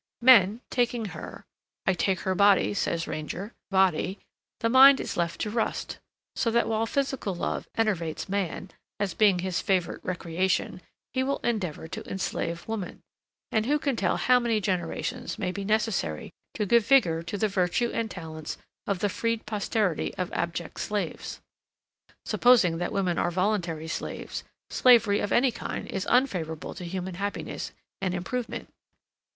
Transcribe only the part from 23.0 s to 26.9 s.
are voluntary slaves slavery of any kind is unfavourable to